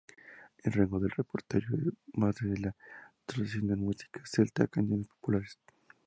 El 0.63 0.71
rango 0.73 0.99
del 0.99 1.11
repertorio 1.11 1.67
va 2.19 2.31
desde 2.31 2.57
la 2.59 2.75
tradicional 3.23 3.77
música 3.77 4.19
celta 4.25 4.63
a 4.63 4.67
canciones 4.67 5.07
populares. 5.09 5.59